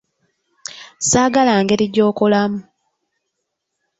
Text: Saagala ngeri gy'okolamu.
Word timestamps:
Saagala 1.09 1.53
ngeri 1.63 1.85
gy'okolamu. 1.93 2.59